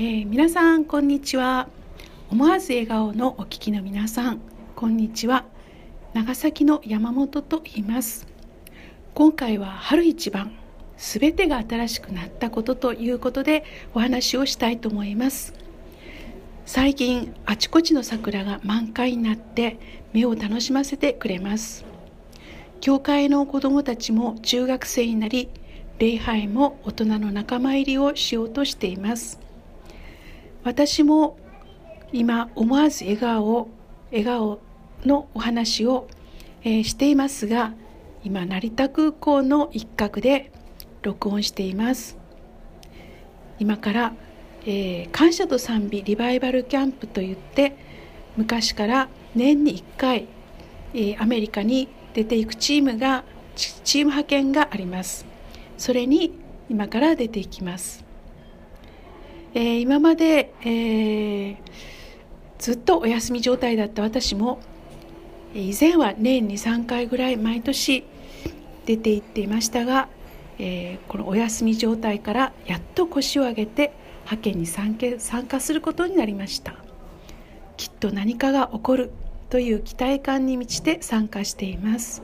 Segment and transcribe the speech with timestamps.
[0.00, 1.66] えー、皆さんこんにちは。
[2.30, 4.40] 思わず笑顔のお聞きの皆さん
[4.76, 5.44] こんにちは。
[6.14, 8.28] 長崎の山本と言います。
[9.14, 10.52] 今回は春一番
[10.96, 15.52] すべてが新しくなったことということでお話をしたいと思います。
[16.64, 19.80] 最近あちこちの桜が満開になって
[20.12, 21.84] 目を楽しませてくれます。
[22.80, 25.48] 教会の子どもたちも中学生になり
[25.98, 29.47] 礼拝も大人の仲間入りをしようとしています。
[30.64, 31.36] 私も
[32.12, 33.68] 今思わず笑顔
[34.10, 34.60] 笑顔
[35.04, 36.08] のお話を、
[36.62, 37.74] えー、していますが
[38.24, 40.50] 今成田空港の一角で
[41.02, 42.18] 録音しています。
[43.58, 44.12] 今から、
[44.64, 47.76] えー、感謝と賛美リバイバルキャンプといって
[48.36, 50.28] 昔から年に1回、
[50.94, 53.24] えー、アメリカに出ていくチームが
[53.56, 55.26] チーム派遣があります。
[55.76, 56.32] それに
[56.68, 58.04] 今から出ていきます、
[59.54, 61.56] えー、今まで、えー、
[62.58, 64.60] ずっとお休み状態だった私も
[65.54, 68.04] 以前は年に3回ぐらい毎年
[68.84, 70.08] 出て行っていましたが、
[70.58, 73.92] えー、このお休み状態からやっと腰を上げて
[74.24, 74.94] 派遣に参
[75.46, 76.74] 加することになりました。
[77.78, 79.10] きっと何かが起こる
[79.50, 82.22] という期待感に満ちて参加しています。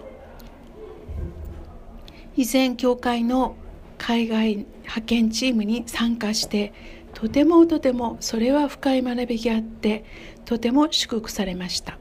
[2.37, 3.57] 以前教会の
[3.97, 6.73] 海外派遣チームに参加して
[7.15, 10.05] とてもとてもそれは深い学びがあって
[10.45, 11.99] とても祝福されました。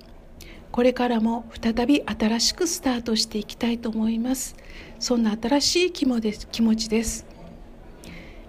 [0.72, 4.56] これからも再び新しくスタートしていきたいと思います。
[5.00, 6.20] そんな新しい気持
[6.76, 7.34] ちです。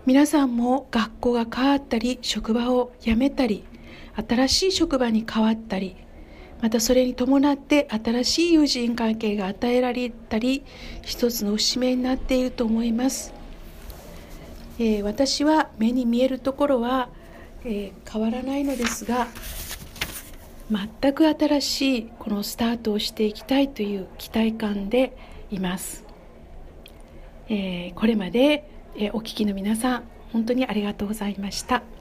[0.07, 3.65] 皆さんも学校が変わったり職場を辞めたり
[4.29, 5.97] 新しい職場に変わったり
[6.61, 10.63] またそれに伴って新しい友人関係が与えられたり
[11.01, 13.33] 一つの節目になっていると思います、
[14.79, 17.09] えー、私は目に見えるところは、
[17.65, 19.29] えー、変わらないのですが
[20.71, 25.17] 全く新しいこのスタートをしていきたいという期待感で
[25.51, 26.05] います、
[27.49, 31.94] えー、これまで、えお聞きの皆さん本当にありがとうございました。